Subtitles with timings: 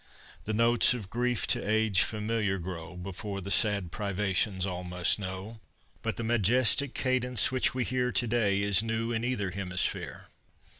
[0.45, 5.59] The notes of grief to age familiar grow Before the sad privations all must know;
[6.01, 10.27] But the majestic cadence which we hear To day, is new in either hemisphere.